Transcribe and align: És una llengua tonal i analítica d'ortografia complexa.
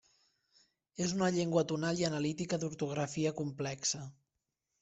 És 1.05 1.13
una 1.17 1.27
llengua 1.35 1.63
tonal 1.73 2.01
i 2.05 2.07
analítica 2.09 2.61
d'ortografia 2.65 3.37
complexa. 3.43 4.05